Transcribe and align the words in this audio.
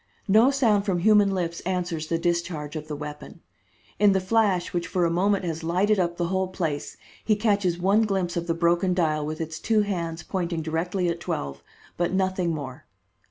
No 0.27 0.49
sound 0.49 0.83
from 0.83 0.97
human 1.01 1.29
lips 1.29 1.59
answers 1.59 2.07
the 2.07 2.17
discharge 2.17 2.75
of 2.75 2.87
the 2.87 2.95
weapon. 2.95 3.41
In 3.99 4.13
the 4.13 4.19
flash 4.19 4.73
which 4.73 4.87
for 4.87 5.05
a 5.05 5.11
moment 5.11 5.45
has 5.45 5.63
lighted 5.63 5.99
up 5.99 6.17
the 6.17 6.29
whole 6.29 6.47
place, 6.47 6.97
he 7.23 7.35
catches 7.35 7.77
one 7.77 8.01
glimpse 8.05 8.35
of 8.35 8.47
the 8.47 8.55
broken 8.55 8.95
dial 8.95 9.23
with 9.23 9.39
its 9.39 9.59
two 9.59 9.81
hands 9.81 10.23
pointing 10.23 10.63
directly 10.63 11.07
at 11.07 11.19
twelve, 11.19 11.61
but 11.97 12.11
nothing 12.13 12.49
more. 12.51 12.85